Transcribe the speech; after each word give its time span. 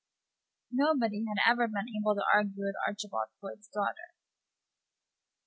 Nobody 0.71 1.25
had 1.27 1.47
ever 1.47 1.67
been 1.67 1.85
able 1.95 2.15
to 2.15 2.23
argue 2.33 2.65
with 2.65 2.73
Archibald 2.87 3.27
Floyd's 3.39 3.67
daughter. 3.67 4.15